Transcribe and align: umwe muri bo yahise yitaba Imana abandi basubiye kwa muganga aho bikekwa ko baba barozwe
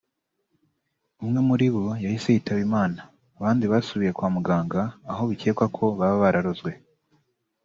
umwe 1.21 1.39
muri 1.49 1.67
bo 1.73 1.85
yahise 2.03 2.27
yitaba 2.29 2.61
Imana 2.67 2.99
abandi 3.37 3.63
basubiye 3.71 4.11
kwa 4.17 4.27
muganga 4.35 4.81
aho 5.11 5.21
bikekwa 5.29 5.65
ko 5.75 5.83
baba 5.99 6.17
barozwe 6.23 6.71